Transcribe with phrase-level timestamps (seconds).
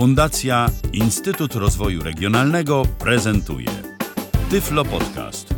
[0.00, 3.68] Fundacja Instytut Rozwoju Regionalnego prezentuje
[4.50, 5.48] Tyflo Podcast.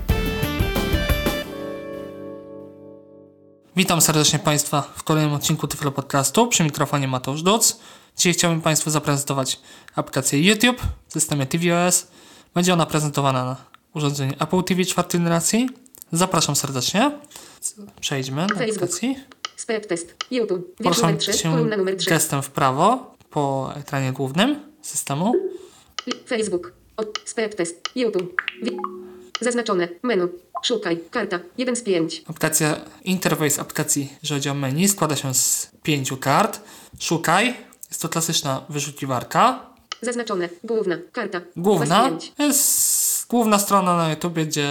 [3.76, 6.46] Witam serdecznie Państwa w kolejnym odcinku Tyflo Podcastu.
[6.46, 7.80] Przy mikrofonie Mateusz Duc.
[8.16, 9.60] Dzisiaj chciałbym Państwu zaprezentować
[9.94, 12.06] aplikację YouTube w systemie tvOS.
[12.54, 13.56] Będzie ona prezentowana na
[13.94, 15.68] urządzeniu Apple TV czwartej generacji.
[16.12, 17.18] Zapraszam serdecznie.
[18.00, 19.16] Przejdźmy do aplikacji.
[19.56, 20.14] Spec test.
[20.30, 20.76] YouTube.
[20.82, 21.32] Poruszam numer 3.
[21.32, 22.10] się Kolumna numer 3.
[22.10, 25.32] gestem w prawo po ekranie głównym systemu.
[26.26, 26.72] Facebook.
[27.24, 27.88] Spec test.
[27.94, 28.42] YouTube.
[29.40, 29.88] Zaznaczone.
[30.02, 30.28] Menu.
[30.64, 31.00] Szukaj.
[31.10, 31.40] Karta.
[31.58, 32.22] 1 z 5.
[32.26, 36.60] Aplikacja, interfejs aplikacji, jeżeli chodzi o menu, składa się z pięciu kart.
[37.00, 37.54] Szukaj.
[37.88, 39.66] Jest to klasyczna wyszukiwarka.
[40.02, 40.48] Zaznaczone.
[40.64, 40.96] Główna.
[41.12, 41.40] Karta.
[41.40, 42.32] 2 Główna z 5.
[42.38, 44.68] jest główna strona na YouTube, gdzie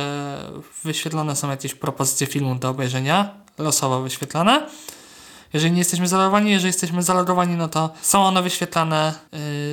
[0.83, 4.67] wyświetlone są jakieś propozycje filmu do obejrzenia, losowo wyświetlane.
[5.53, 9.13] Jeżeli nie jesteśmy zalogowani, jeżeli jesteśmy zalogowani, no to są one wyświetlane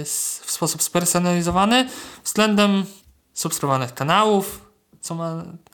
[0.02, 1.88] s- w sposób spersonalizowany
[2.24, 2.84] względem
[3.34, 4.68] subskrybowanych kanałów.
[5.01, 5.18] Są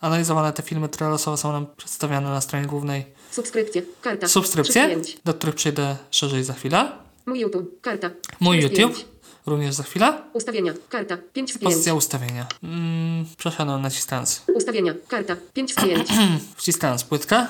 [0.00, 3.05] analizowane te filmy, losowo są nam przedstawiane na stronie głównej.
[3.30, 3.82] Subskrypcje.
[4.02, 4.19] Karta.
[4.27, 5.19] 3 z Subskrypcje, 5.
[5.25, 6.92] do których przejdę szerzej za chwilę.
[7.27, 7.80] Mój YouTube.
[7.80, 8.10] Karta.
[8.41, 9.06] Mój 4 z YouTube, 5.
[9.47, 10.22] również za chwilę.
[10.32, 10.72] Ustawienia.
[10.88, 11.16] Karta.
[11.32, 11.64] 5 z 5.
[11.72, 12.47] Pozycja ustawienia.
[12.62, 14.94] Mm, przesiadam naciskając Ustawienia.
[15.08, 15.36] Karta.
[15.55, 16.08] 5 z 5.
[16.56, 17.47] wciskając płytkę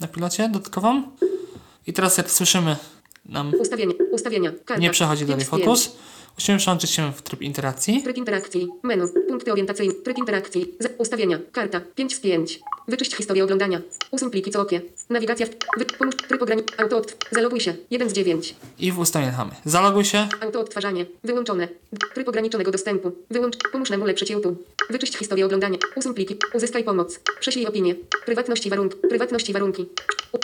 [0.00, 1.02] na pilocie dodatkową.
[1.86, 2.76] I teraz jak słyszymy,
[3.26, 3.94] nam Ustawienia.
[4.12, 4.52] Ustawienia.
[4.64, 4.82] Karta.
[4.82, 5.62] nie przechodzi 5 dalej z 5.
[5.64, 5.96] fokus.
[6.38, 8.02] Musimy przełączyć się w tryb interakcji.
[8.02, 8.68] Tryb interakcji.
[8.82, 9.02] Menu.
[9.28, 9.94] Punkty orientacyjne.
[9.94, 10.74] Tryb interakcji.
[10.80, 11.38] Z ustawienia.
[11.52, 11.80] Karta.
[11.94, 12.60] 5 z 5.
[12.88, 13.80] Wyczyść historię oglądania.
[14.10, 14.80] Usuń pliki co oknie.
[15.10, 15.46] Nawigacja.
[15.46, 15.50] W...
[15.78, 15.84] Wy...
[15.98, 16.14] Pomóż.
[16.28, 16.78] Tryb ograniczony.
[16.82, 17.00] Auto.
[17.00, 17.74] odtw- Zaloguj się.
[17.90, 18.54] 1 z 9.
[18.78, 19.34] I w ustawieniach.
[19.64, 20.28] Zaloguj się.
[20.40, 21.06] Auto odtwarzanie.
[21.24, 21.68] Wyłączone.
[22.14, 23.12] Tryb ograniczonego dostępu.
[23.30, 23.56] Wyłącz.
[23.72, 24.66] Pomóż nam ulepszyć YouTube.
[24.90, 25.78] Wyczyść historię oglądania.
[25.96, 26.36] Usuń pliki.
[26.54, 27.20] Uzyskaj pomoc.
[27.40, 27.94] Prześlij opinię.
[28.26, 28.96] Prywatności warunki.
[29.08, 29.86] Prywatności warunki.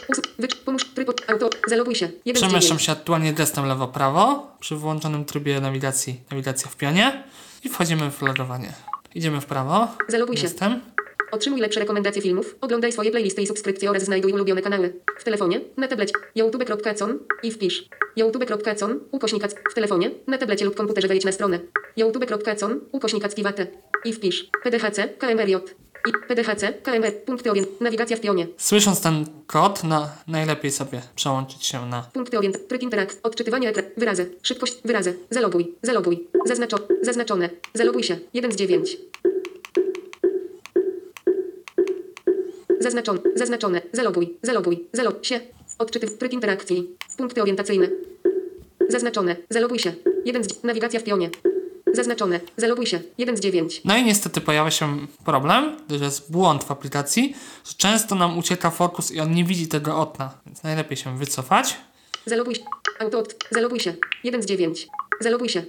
[0.09, 0.25] Usuń.
[0.39, 0.57] Wycz.
[0.57, 0.85] Pomóż.
[0.95, 1.11] Tryb.
[1.29, 1.51] Auto.
[1.67, 2.11] Zaloguj się.
[2.25, 2.83] 1 z Przemieszczam 9.
[2.83, 7.23] się aktualnie gestem lewo-prawo przy włączonym trybie nawigacji, nawigacja w pionie
[7.65, 8.73] i wchodzimy w logowanie.
[9.15, 9.89] Idziemy w prawo.
[10.09, 10.43] Zaloguj się.
[10.43, 10.81] Gestem.
[11.33, 14.93] Otrzymuj lepsze rekomendacje filmów, oglądaj swoje playlisty i subskrypcje oraz znajduj ulubione kanały.
[15.19, 20.75] W telefonie, na tablecie, youtube.com i wpisz youtube.com, ukośnik ac- w telefonie, na tablecie lub
[20.77, 21.59] komputerze wejdź na stronę
[21.97, 23.67] youtube.com, ukośnik activate
[24.05, 25.57] i wpisz pdhc, kmrj
[26.09, 31.67] i pdhc, kmr, punkty orient, nawigacja w pionie, Słysząc ten kod, na, najlepiej sobie przełączyć
[31.67, 37.51] się na punkty orient, tryb interakt, odczytywanie ekran, wyrazy, szybkość, wyrazy, zaloguj, zaloguj, zaznaczo, zaznaczone,
[37.75, 38.97] zaloguj się, 1 z 9.
[42.81, 45.41] Zaznaczone, zaznaczone, zaloguj, zaloguj, zalog się.
[45.79, 46.97] Odczytyw, tryb interakcji.
[47.17, 47.89] Punkty orientacyjne.
[48.89, 49.93] Zaznaczone, zaloguj się.
[50.25, 51.31] 1 z nawigacja w pionie.
[51.95, 53.01] Zaznaczone, zaloguj się.
[53.19, 53.81] 1 z 9.
[53.85, 57.35] No i niestety pojawia się problem, gdyż jest błąd w aplikacji,
[57.69, 61.77] że często nam ucieka fokus i on nie widzi tego okna, więc najlepiej się wycofać.
[62.27, 62.63] Zaloguj się.
[62.99, 63.95] Auto zaloguj się.
[64.25, 64.89] 1 z 9.
[65.21, 65.63] Zaloguj się.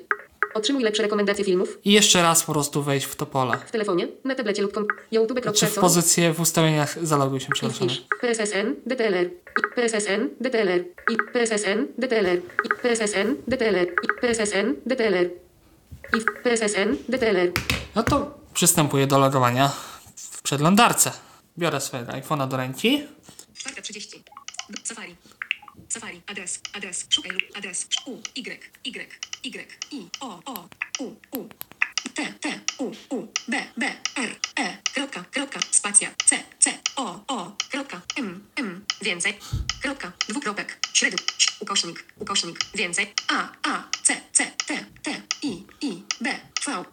[0.54, 3.58] Otrzymuj lepsze rekomendacje filmów I jeszcze raz po prostu wejść w to pole.
[3.68, 4.88] w telefonie, na tablecie lub kom-
[5.56, 7.88] Czy w pozycję w ustawieniach zaloguj się, przepraszam.
[8.22, 13.88] PSSN, DTLR, i PSSN, DTLR, i PSSN, DTLR, i PSSN, DTLR,
[14.22, 15.30] PSSN, DTLR,
[16.18, 17.52] i w PSSN, DTLR.
[17.96, 19.72] No to przystępuję do logowania
[20.16, 21.12] w przeglądarce.
[21.58, 23.04] Biorę swojego iPhone'a do ręki.
[23.56, 24.20] 4.30.
[24.84, 25.16] Safari.
[25.90, 26.22] Safari.
[26.28, 26.62] Adres.
[26.74, 27.06] Adres.
[27.10, 27.88] Szukaj lub adres.
[28.06, 28.18] U.
[28.36, 28.60] Y.
[28.84, 29.08] Y.
[29.44, 29.68] Y.
[29.92, 30.10] I.
[30.20, 30.40] O.
[30.46, 30.70] O.
[31.00, 31.16] U.
[31.32, 31.50] U.
[32.16, 32.34] T.
[32.42, 32.60] T.
[32.80, 32.92] U.
[33.10, 33.28] U.
[33.48, 33.58] B.
[33.78, 33.86] B.
[34.16, 34.36] R.
[34.60, 34.78] E.
[34.94, 35.24] Kropka.
[35.32, 35.60] Kropka.
[35.72, 36.10] Spacja.
[36.26, 36.44] C.
[36.60, 36.80] C.
[36.96, 37.20] O.
[37.28, 37.52] O.
[37.72, 38.02] Kropka.
[38.18, 38.44] M.
[38.56, 38.86] M.
[39.02, 39.38] Więcej.
[39.82, 40.12] Kropka.
[40.30, 40.80] Dwukropek.
[40.94, 41.20] Średni.
[41.60, 42.06] Ukośnik.
[42.20, 42.60] Ukośnik.
[42.76, 43.14] Więcej.
[43.28, 43.50] A.
[43.64, 43.84] A.
[44.04, 44.22] C.
[44.34, 44.52] C.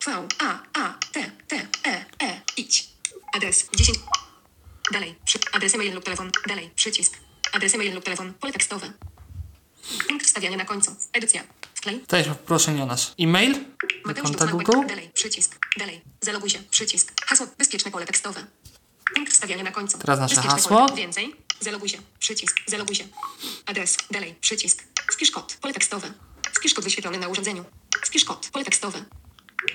[0.06, 0.28] V.
[0.38, 0.58] A.
[0.72, 0.98] A.
[1.12, 1.30] T.
[1.48, 1.68] T.
[1.84, 2.04] E.
[2.22, 2.40] E.
[2.56, 2.88] Idź.
[3.32, 3.66] Adres.
[3.76, 3.98] 10.
[4.92, 5.14] Dalej.
[5.24, 5.38] Przy...
[5.52, 6.30] Adres e-mail lub telefon.
[6.48, 6.70] Dalej.
[6.74, 7.18] Przycisk.
[7.52, 8.34] Adres e-mail lub telefon.
[8.34, 8.92] Pole tekstowe.
[10.08, 10.96] Punkt wstawiania na końcu.
[11.12, 11.42] Edycja.
[11.74, 12.00] Wklej.
[12.00, 13.54] Tutaj poproszenie o nasz e-mail
[14.06, 14.66] do konta Ducmałek.
[14.66, 14.86] Google.
[14.86, 15.10] Dalej.
[15.14, 15.58] Przycisk.
[15.78, 16.00] Dalej.
[16.20, 16.58] Zaloguj się.
[16.70, 17.12] Przycisk.
[17.26, 17.46] Hasło.
[17.58, 18.46] Bezpieczne pole tekstowe.
[19.14, 19.98] Punkt wstawiania na końcu.
[19.98, 20.86] Teraz nasze Bezpieczne hasło.
[20.86, 20.96] Pole.
[20.96, 21.34] Więcej.
[21.60, 21.98] Zaloguj się.
[22.18, 22.56] Przycisk.
[22.66, 23.04] Zaloguj się.
[23.66, 23.96] Adres.
[24.10, 24.34] Dalej.
[24.40, 24.84] Przycisk.
[25.12, 25.56] Wpisz kod.
[25.60, 26.12] Pole tekstowe.
[26.52, 27.64] Wpisz kod wyświetlony na urządzeniu.
[28.04, 28.48] Wpisz kod.
[28.52, 29.04] Pole tekstowe.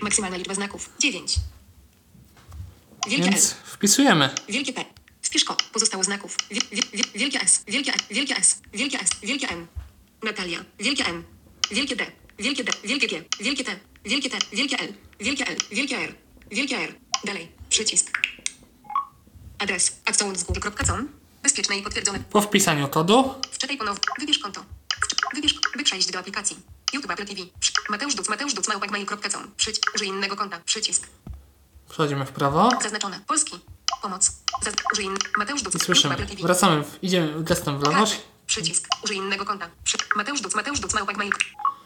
[0.02, 0.90] Maksymalna liczba znaków.
[1.00, 1.36] 9.
[3.08, 3.58] Wielkie Więc L.
[3.66, 4.30] wpisujemy.
[4.50, 4.86] Wielkie P.
[5.22, 5.64] Wpisz kod.
[5.64, 6.38] Pozostało znaków.
[6.52, 7.64] Wie, wie, wie, wielkie S.
[7.68, 7.96] Wielkie E.
[8.14, 8.62] Wielkie S.
[8.74, 9.10] Wielkie S.
[9.24, 9.68] Wielkie N.
[10.24, 10.66] Natalia.
[10.80, 11.24] Wielkie N.
[11.72, 12.06] Wielkie D.
[12.40, 12.72] Wielkie D.
[12.84, 13.24] Wielkie G.
[13.40, 13.80] Wielkie T.
[14.06, 14.38] Wielkie T.
[14.52, 14.94] Wielkie L.
[15.20, 15.58] Wielkie L.
[15.72, 16.16] Wielkie R.
[16.52, 16.96] Wielkie R.
[17.24, 17.52] Dalej.
[17.70, 18.12] Przycisk.
[19.60, 20.02] Adres.
[20.06, 21.10] accounts.com.
[21.44, 22.20] Bezpieczne i potwierdzone.
[22.20, 24.02] Po wpisaniu kodu Wczytaj ponownie.
[24.20, 24.66] Wybierz konto.
[25.34, 25.54] Wybierz.
[25.78, 26.58] By przejść do aplikacji.
[26.94, 27.42] YouTube Apple TV.
[27.90, 28.30] Mateusz Duc.
[28.30, 28.68] Mateusz Duc.
[28.68, 29.52] Małpakmail.com.
[29.58, 29.80] Przyć.
[29.96, 30.60] Użyj innego konta.
[30.66, 31.08] Przycisk.
[31.90, 33.20] przechodzimy w prawo Zaznaczone.
[33.28, 33.60] Polski.
[34.02, 34.32] Pomoc.
[34.94, 35.18] Użyj in...
[35.38, 35.76] Mateusz Duc.
[35.76, 36.16] i słyszymy.
[36.42, 38.06] Wracamy, w, idziemy gestem w lewo.
[38.46, 38.88] Przycisk.
[39.04, 39.70] Użyj innego konta.
[39.84, 39.98] Przy...
[40.16, 40.56] Mateusz Duc.
[40.56, 40.94] Mateusz Duc.
[40.94, 41.32] Małpak mail.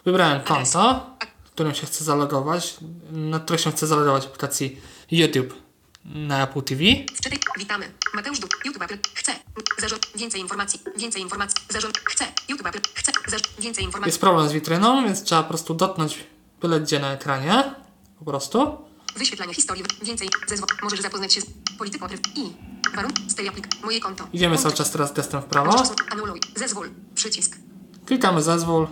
[0.06, 1.16] Wybrałem konto.
[1.52, 2.78] którym się chce zalogować,
[3.12, 5.67] na którą się chce zalogować w aplikacji YouTube
[6.08, 6.82] na Apple TV.
[7.16, 7.40] Wczytaj.
[7.58, 7.92] Witamy.
[8.14, 8.66] Mateusz Duk.
[8.66, 8.98] YouTube Apple.
[9.14, 9.32] Chce.
[9.78, 10.08] Zarząd.
[10.16, 10.80] Więcej informacji.
[10.98, 11.58] Więcej informacji.
[11.70, 11.98] Zarząd.
[11.98, 12.26] Chce.
[12.50, 12.80] YouTube Apple.
[12.94, 13.12] Chce.
[13.28, 13.50] Zarząd.
[13.60, 14.10] Więcej informacji.
[14.10, 16.24] Jest problem z witryną, więc trzeba po prostu dotknąć
[16.62, 17.76] byle gdzie na ekranie.
[18.20, 18.78] Po prostu.
[19.16, 19.84] Wyświetlanie historii.
[20.02, 20.30] Więcej.
[20.48, 20.70] Zezwol.
[20.84, 21.46] Możesz zapoznać się z
[21.78, 22.54] polityką i
[22.96, 23.30] warunki.
[23.32, 23.68] Stay aplik.
[23.84, 24.28] Moje konto.
[24.34, 25.84] Idziemy cały czas teraz gestem w prawo.
[26.12, 26.40] Anuluj.
[26.56, 26.90] Zezwól.
[27.16, 27.58] Przycisk.
[28.06, 28.88] Klikamy zezwól.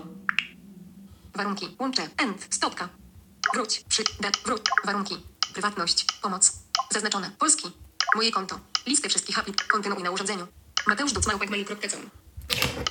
[1.33, 1.75] Warunki.
[1.79, 2.09] Łącze.
[2.17, 2.47] End.
[2.49, 2.89] Stopka.
[3.53, 3.83] Wróć.
[3.89, 4.03] Przy.
[4.19, 4.31] Da.
[4.45, 4.61] Wróć.
[4.85, 5.15] Warunki.
[5.53, 6.05] Prywatność.
[6.21, 6.64] Pomoc.
[6.91, 7.31] Zaznaczone.
[7.39, 7.71] Polski.
[8.15, 8.59] Moje konto.
[8.87, 9.67] Listę wszystkich aplik.
[9.67, 10.47] Kontynuuj na urządzeniu.
[10.87, 11.27] Mateusz Duc.
[11.27, 12.09] Małpek.mail.com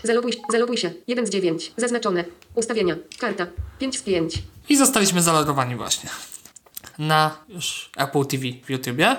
[0.02, 0.93] Zaloguj, zaloguj się.
[1.06, 1.73] 1 z 9.
[1.76, 2.25] Zaznaczone.
[2.55, 2.96] Ustawienia.
[3.19, 3.46] Karta.
[3.79, 4.43] 5 z 5.
[4.69, 6.11] I zostaliśmy zalogowani właśnie
[6.99, 9.17] na już Apple TV w YouTubie.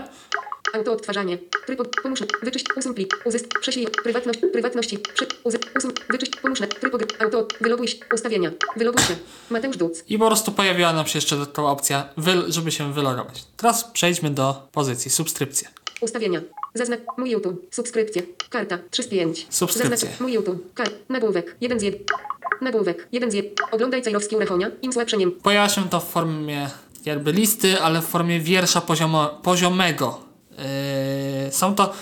[0.75, 1.37] Auto odtwarzanie.
[1.65, 2.19] Tryb od, pomóż.
[2.43, 2.65] Wyczyść.
[2.75, 3.21] Usuń plik.
[3.25, 3.59] Uzysk.
[3.59, 3.87] Prześlij.
[4.03, 4.39] Prywatność.
[4.51, 4.97] Prywatności.
[4.97, 5.27] Przy.
[5.43, 5.91] Uzy, usuń.
[6.09, 6.31] Wyczyść.
[6.35, 6.59] Pomóż.
[6.59, 7.47] Tryb auto.
[7.61, 7.97] Wyloguj się.
[8.13, 8.51] Ustawienia.
[8.77, 9.15] Wyloguj się.
[9.49, 10.03] Mateusz Duc.
[10.07, 12.09] I po prostu pojawiła nam się jeszcze taka opcja,
[12.47, 13.43] żeby się wylogować.
[13.57, 15.67] Teraz przejdźmy do pozycji subskrypcje.
[16.01, 16.41] Ustawienia.
[16.73, 16.99] Zaznacz.
[17.17, 17.67] Mój YouTube.
[17.71, 18.21] Subskrypcje.
[18.49, 18.79] Karta.
[18.91, 19.47] 3 z 5.
[19.49, 19.97] Subskrypcje.
[19.97, 20.19] Zaznacz.
[20.19, 20.73] Mój YouTube.
[20.73, 20.93] Kart.
[21.09, 21.55] Nagłówek.
[21.61, 22.01] 1 z 1.
[22.61, 23.07] Nagłówek.
[23.11, 23.51] 1 z 1.
[23.71, 24.71] Oglądaj Cejrowskie urechonia.
[24.81, 25.31] Im słabsze nie.
[25.31, 26.69] Pojawia się to w formie
[27.05, 30.24] jakby listy, ale w formie wiersza poziomo, poziomego.
[31.45, 31.93] Yy, są to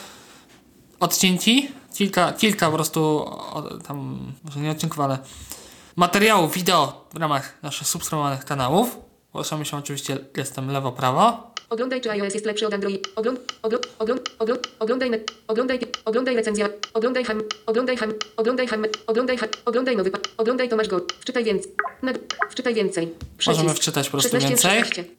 [0.99, 5.17] odcinki, kilka, kilka po prostu o, tam, może nie odcinków, ale
[5.95, 8.97] materiałów wideo w ramach naszych subskrybowanych kanałów.
[9.31, 11.53] Poruszamy się oczywiście gestem lewo-prawo.
[11.69, 13.07] Oglądaj czy iOS jest lepszy od Android.
[13.15, 19.37] Ogląd, ogląd, ogląd, ogląd, oglądaj, oglądaj, oglądaj recenzja, oglądaj ham, oglądaj ham, oglądaj ham, oglądaj
[19.37, 21.71] ham, oglądaj nowy, oglądaj Tomasz Go, wczytaj więcej,
[22.49, 23.13] wczytaj więcej.
[23.47, 25.15] Możemy wczytać po prostu 16 więcej.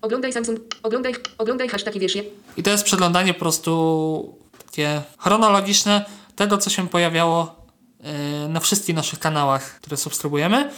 [0.00, 0.02] 16.
[0.02, 2.24] Oglądaj Samsung, oglądaj, oglądaj hashtag i wiesz je.
[2.56, 6.04] I to jest przeglądanie po prostu takie chronologiczne
[6.36, 7.56] tego, co się pojawiało
[8.00, 10.70] yy, na wszystkich naszych kanałach, które subskrybujemy.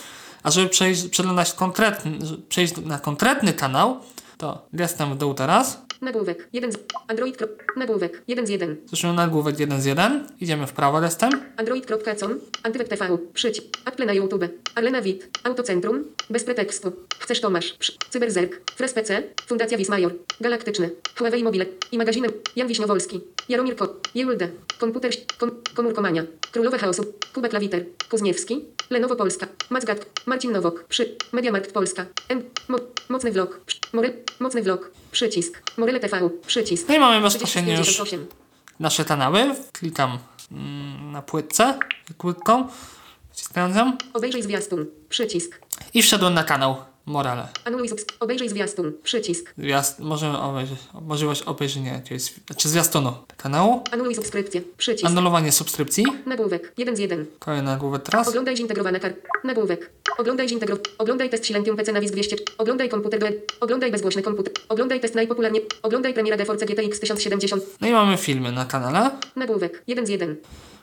[0.42, 4.00] A żeby przejść, przeglądać konkretny, przejść na konkretny kanał,
[4.38, 5.78] to gestem w dół teraz.
[6.02, 6.78] Nagłówek, 1 z,
[7.08, 7.38] Android,
[7.76, 8.76] nagłówek, 1 z 1.
[8.86, 10.26] Słyszymy nagłówek 1 z 1.
[10.40, 11.30] Idziemy w prawo gestem.
[11.56, 14.44] Android.com, Antywek TV, przyć, Apple na YouTube,
[14.74, 21.44] Arlena Wit, Autocentrum, bez pretekstu, chcesz Tomasz, przy, Cyberzerk, Fres PC, Fundacja Wismajor, Galaktyczny, Huawei
[21.44, 24.48] Mobile i magazynem Jan Wiśniowolski, Jaromir Kot, Julde,
[24.78, 26.22] Komputer, kom, Komórkomania,
[26.52, 27.02] Królowe Chaosu,
[27.34, 32.78] Kuba Klawiter, Kuzniewski, Lenowo Polska, Macgat, Marcin Nowok, przy, Mediamarkt Polska, M, mo,
[33.08, 37.88] Mocny Vlog, przy, More, Mocny Vlog, przycisk, Morele TV, przycisk, No i mamy bezpośrednio już
[37.88, 38.26] 3058.
[38.80, 39.54] nasze kanały.
[39.72, 40.18] Klikam
[40.52, 41.78] mm, na płytce,
[42.18, 42.68] płytką,
[43.30, 45.60] wciskając ją Obejrzyj zwiastun, przycisk,
[45.94, 46.76] i wszedłem na kanał
[47.06, 47.48] Morale.
[47.64, 47.88] Anuluj
[48.20, 49.54] obejrzyj zwiastun, przycisk.
[49.58, 53.84] Zwiast, możemy obejrzeć, możliwość obejrzenia jakiegoś, czy zwiastunu kanału.
[53.90, 54.62] Anuluj subskrypcję.
[54.76, 55.06] Przycisk.
[55.06, 56.04] Anulowanie subskrypcji.
[56.26, 56.72] Nagłówek.
[56.78, 57.26] 1 z 1.
[57.38, 58.28] Kolejny nagłówek teraz.
[58.28, 59.14] Oglądaj zintegrowana kar.
[59.44, 59.90] Nagłówek.
[60.18, 60.76] Oglądaj zintegro...
[60.98, 62.36] Oglądaj test Silentium PC na WIS 200.
[62.58, 63.26] Oglądaj komputer do...
[63.60, 64.54] Oglądaj bezgłośny komputer.
[64.68, 65.60] Oglądaj test najpopularnie...
[65.82, 67.64] Oglądaj premiera GeForce GTX 1070.
[67.80, 69.10] No i mamy filmy na kanale.
[69.36, 69.82] Nagłówek.
[69.86, 70.36] 1 z 1.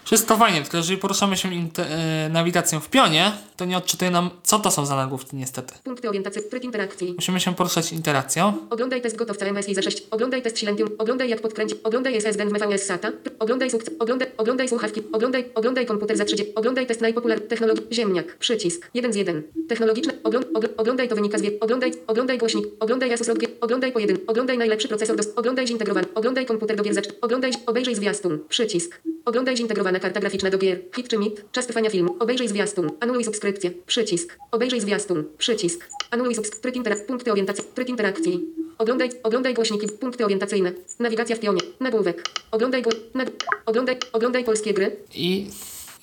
[0.09, 4.59] Wszystko fajnie, tylko jeżeli poruszamy się e, nawigacją w pionie, to nie odczytuje nam, co
[4.59, 5.73] to są za nagłówki niestety.
[5.83, 6.41] Punkty orientacji.
[6.49, 7.13] Tryb interakcji.
[7.15, 8.53] Musimy się poruszać interakcją.
[8.69, 10.03] Oglądaj test gotowca MSI za 6.
[10.11, 10.89] Oglądaj test Silentium.
[10.97, 11.77] Oglądaj jak podkręcić.
[11.83, 13.11] Oglądaj SSD w MVS SATA.
[13.39, 13.93] Oglądaj sukces.
[13.99, 15.01] Oglądaj, oglądaj słuchawki.
[15.11, 16.55] Oglądaj, oglądaj komputer za 30.
[16.55, 17.87] Oglądaj test najpopularny technologii.
[17.91, 18.37] Ziemniak.
[18.37, 18.89] Przycisk.
[18.93, 19.43] 1 z 1.
[19.67, 20.13] Technologiczne.
[20.23, 21.51] Ogląd, ogl, oglądaj to wynika z wie.
[21.59, 22.65] Oglądaj, oglądaj głośnik.
[22.79, 23.39] Oglądaj Asus ROG.
[23.61, 24.17] Oglądaj po 1.
[24.27, 25.23] Oglądaj najlepszy procesor do.
[25.35, 26.07] Oglądaj zintegrowany.
[26.15, 27.17] Oglądaj komputer do gier za 4.
[27.21, 28.39] Oglądaj, obejrzyj zwiastun.
[28.49, 29.01] Przycisk.
[29.29, 30.79] Oglądaj zintegrowana karta graficzna do gier.
[30.95, 31.45] Hit czy mit.
[31.51, 32.15] Czas trwania filmu.
[32.19, 32.89] Obejrzyj zwiastun.
[32.99, 33.71] Anuluj subskrypcję.
[33.87, 34.37] Przycisk.
[34.51, 35.23] Obejrzyj zwiastun.
[35.37, 35.89] Przycisk.
[36.11, 36.61] Anuluj subskrypcję.
[36.71, 37.63] Tryb interak- Punkty orientacji.
[37.75, 38.41] Tryb interakcji.
[38.77, 39.87] Oglądaj, oglądaj głośniki.
[39.87, 40.71] Punkty orientacyjne.
[40.99, 41.61] Nawigacja w pionie.
[41.79, 42.29] Nagłówek.
[42.51, 42.83] Oglądaj,
[43.15, 43.31] nag-
[43.65, 44.95] oglądaj, oglądaj polskie gry.
[45.13, 45.47] I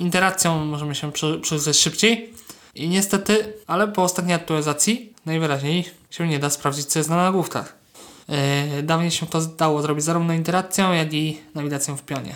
[0.01, 2.33] interakcją możemy się przy- przyjrzeć szybciej.
[2.75, 7.77] I niestety, ale po ostatniej aktualizacji najwyraźniej się nie da sprawdzić, co jest na nagłówkach.
[8.77, 12.35] Yy, dawniej się to dało zrobić zarówno interakcją, jak i nawigacją w pionie.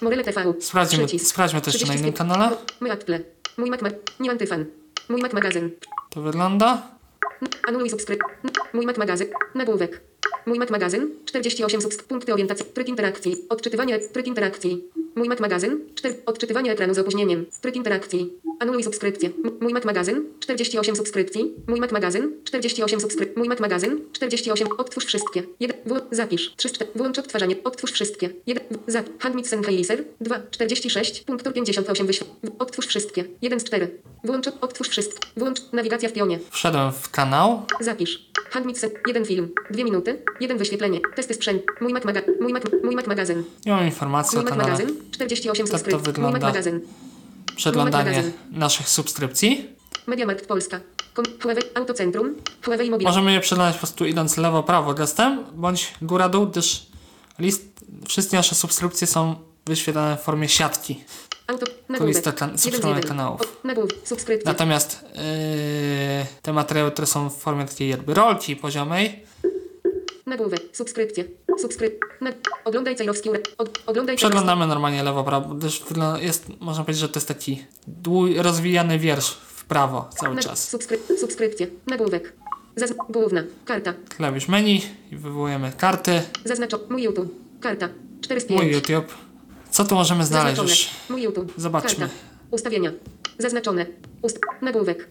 [0.00, 0.54] Morele TV.
[0.60, 1.26] Sprawdźmy, Przycisk.
[1.30, 2.18] sprawdźmy jeszcze na innym 30.
[2.18, 2.56] kanale.
[2.80, 3.18] Mój Apple.
[3.56, 3.88] Mój Mac, ma-
[4.20, 4.64] nie antyfan.
[5.08, 5.70] Mój Mac magazyn.
[6.10, 6.82] To wygląda.
[7.68, 8.20] Anuluj subskryp.
[8.72, 9.26] Mój Mac magazyn.
[9.54, 10.00] Nagłówek.
[10.46, 11.10] Mój Mac magazyn.
[11.24, 12.02] 48 subsk.
[12.02, 12.66] Punkty orientacji.
[12.66, 13.36] Tryb interakcji.
[13.48, 13.98] Odczytywanie.
[13.98, 14.84] Tryb interakcji.
[15.14, 15.78] Mój Mac magazyn.
[15.94, 16.22] 4.
[16.26, 17.46] Odczytywanie ekranu z opóźnieniem.
[17.60, 18.32] Tryb interakcji.
[18.60, 19.30] Anuluj subskrypcję.
[19.60, 20.24] Mój Mac magazyn.
[20.40, 21.54] 48 subskrypcji.
[21.66, 22.30] Mój Mac magazyn.
[22.44, 23.38] 48 subskrypcji.
[23.38, 24.00] Mój Mac magazyn.
[24.12, 24.68] 48.
[24.78, 25.42] Odtwórz wszystkie.
[25.60, 25.76] 1.
[25.86, 26.00] W.
[26.10, 26.54] Zapisz.
[26.56, 26.68] 3.
[26.70, 26.90] 4.
[26.94, 27.56] Włącz odtwarzanie.
[27.64, 28.30] Odtwórz wszystkie.
[28.46, 28.64] 1.
[28.86, 29.06] Zap.
[29.22, 30.04] Handmit Sennheiser.
[30.20, 30.40] 2.
[30.50, 31.20] 46.
[31.20, 32.30] Punktur 58 wyświetl.
[32.58, 33.24] Odtwórz wszystkie.
[33.42, 33.90] 1 z 4.
[34.24, 34.46] Włącz.
[34.60, 35.28] Odtwórz wszystkie.
[35.36, 35.60] Włącz.
[35.72, 36.38] Nawigacja w pionie.
[36.50, 37.62] Wszedłem w kanał.
[37.80, 38.30] Zapisz.
[38.50, 38.94] Handmit set.
[39.06, 39.48] Jeden film.
[39.70, 40.22] Dwie minuty.
[40.40, 41.00] Jeden wyświetlenie.
[41.16, 41.62] Testy sprzęt.
[41.80, 43.42] Mój Mac, maga- mój Mac, mój Mac magazyn.
[43.66, 44.72] Nie mam informacji o Mój Mac kanale.
[44.78, 44.96] magazyn.
[45.10, 46.22] 48 Tak to subskrypcji.
[46.22, 46.46] Mój Mac wygląda.
[46.48, 46.80] magazyn.
[47.56, 49.68] Przeglądanie naszych subskrypcji.
[50.06, 50.80] Mediamarkt Polska.
[51.74, 52.34] Autocentrum.
[52.64, 52.90] Huawei.
[52.90, 56.86] Możemy je przeglądać po prostu idąc lewo-prawo gestem, bądź góra-dół, gdyż
[57.38, 57.62] list,
[58.08, 59.34] wszystkie nasze subskrypcje są
[59.66, 61.04] wyświetlane w formie siatki.
[61.46, 62.34] Auto, listę nagłówek.
[62.34, 63.40] kan- subskrybowanych kanałów.
[64.44, 65.20] Natomiast yy,
[66.42, 69.22] te materiały, które są w formie takiej jakby rolki poziomej,
[70.26, 71.24] Nagłówek, subskrypcja.
[71.58, 72.04] Subskryp.
[72.20, 72.34] Nag...
[72.64, 73.30] Oglądaj Cejrowski.
[73.58, 73.80] Od...
[73.86, 77.64] Oglądaj przeglądamy normalnie lewo-prawo, gdyż wygląda- jest, można powiedzieć, że to jest taki
[78.02, 80.44] dłu- rozwijany wiersz w prawo cały Nag...
[80.44, 80.68] czas.
[80.68, 81.00] Subskryp...
[81.20, 81.66] Subskrypcja.
[81.86, 82.32] Nagłówek.
[82.76, 82.94] Zaz...
[83.08, 83.42] Główna.
[83.64, 83.94] Karta.
[84.16, 86.22] Klawisz menu i wywołujemy karty.
[86.44, 86.80] Zaznaczo.
[86.90, 87.34] Mój YouTube.
[87.60, 87.88] Karta.
[88.20, 88.62] 4 z 5.
[88.62, 89.14] Mój YouTube.
[89.70, 90.70] Co tu możemy znaleźć Zaznaczone.
[90.70, 90.90] już?
[91.10, 91.52] Mój YouTube.
[91.56, 91.98] Zobaczmy.
[92.08, 92.14] Karta.
[92.50, 92.92] Ustawienia.
[93.38, 93.86] Zaznaczone.
[94.22, 94.38] Ust...
[94.62, 95.08] Nagłówek.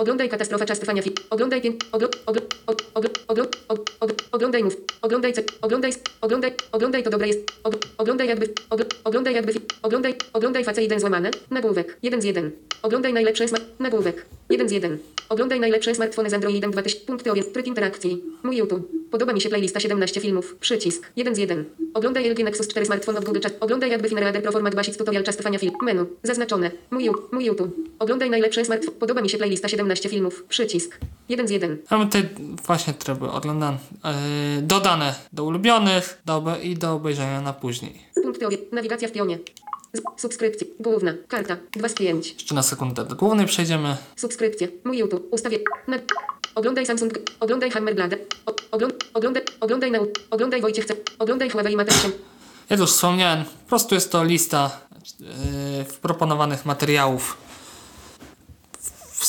[0.00, 1.14] Oglądaj katastrofa czas trwania film.
[1.30, 1.80] Oglądaj pięk...
[1.92, 2.08] Oglo...
[2.26, 2.42] Oglo...
[2.66, 3.10] og- Oglo...
[3.28, 3.44] Oglo...
[3.68, 4.76] og- og- Oglądaj mów.
[5.02, 5.32] Oglądaj.
[5.62, 5.92] Oglądaj...
[6.20, 6.52] Oglądaj...
[6.72, 7.40] Oglądaj to dobre jest.
[7.64, 7.74] Og...
[7.98, 8.48] Oglądaj jakby...
[8.70, 8.82] Ogl...
[9.04, 9.52] Oglądaj jakby...
[9.82, 10.14] Oglądaj...
[10.32, 11.30] Oglądaj face 1 złamane.
[11.50, 11.96] Nagłówek.
[12.02, 12.50] 1 z 1.
[12.82, 13.64] Oglądaj najlepsze smart...
[13.78, 14.26] Nagłówek.
[14.50, 14.98] 1 z 1.
[15.28, 17.06] Oglądaj najlepsze smartfony z Androidem 2000.
[17.06, 17.52] Punkty orient.
[17.52, 18.22] Tryb interakcji.
[18.42, 18.88] Mój YouTube.
[19.10, 20.56] Podoba mi się playlista 17 filmów.
[20.60, 21.06] Przycisk.
[21.16, 21.64] 1 z 1.
[21.94, 23.52] Oglądaj LG Nexus 4 smartfon od Google Chat.
[23.60, 25.72] Oglądaj jakby Finera Pro Format Basic tutorial czas trwania film.
[25.82, 26.06] Menu.
[26.22, 26.70] Zaznaczone.
[26.90, 27.76] Mój, mój YouTube.
[27.98, 28.94] Oglądaj najlepsze smartfon.
[28.94, 30.44] Podoba mi się playlista 17 filmów.
[30.48, 30.98] Przycisk.
[31.28, 31.78] 1 z 1.
[31.90, 32.28] Mamy tutaj
[32.66, 33.78] właśnie tryby oglądane,
[34.56, 38.02] yy, dodane do ulubionych do obe- i do obejrzenia na później.
[38.22, 38.72] Punkty orient.
[38.72, 39.38] Nawigacja w pionie.
[40.16, 40.66] Subskrypcja.
[40.80, 41.14] Główna.
[41.28, 41.56] Karta.
[41.76, 42.32] 2 z 5.
[42.32, 43.96] Jeszcze na sekundę do głównej przejdziemy.
[44.16, 44.68] Subskrypcja.
[44.84, 45.28] Mój YouTube.
[45.30, 45.58] Ustawię.
[45.88, 45.96] Na...
[46.54, 47.12] Oglądaj Samsung.
[47.40, 48.16] Oglądaj Hammerblade.
[48.46, 48.94] O- Ogląd...
[49.14, 49.42] Oglądaj...
[49.60, 50.06] Oglądaj nau...
[50.30, 50.86] Oglądaj Wojciech.
[51.18, 51.94] Oglądaj Huawei Mate
[52.70, 54.80] Jak już wspomniałem, po prostu jest to lista
[55.20, 55.26] yy,
[56.02, 57.36] proponowanych materiałów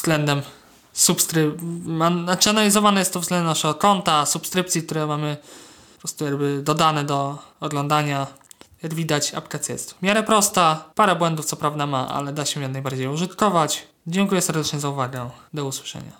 [0.01, 0.41] względem
[0.93, 1.61] subskryp...
[2.23, 5.37] Znaczy analizowane jest to względem naszego konta, subskrypcji, które mamy
[5.93, 8.27] po prostu jakby dodane do oglądania.
[8.83, 10.85] Jak widać, aplikacja jest w miarę prosta.
[10.95, 13.87] Parę błędów co prawda ma, ale da się jak najbardziej użytkować.
[14.07, 15.29] Dziękuję serdecznie za uwagę.
[15.53, 16.11] Do usłyszenia.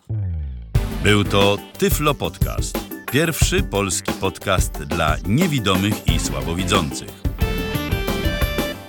[1.03, 2.77] Był to Tyflo Podcast.
[3.11, 7.20] Pierwszy polski podcast dla niewidomych i słabowidzących.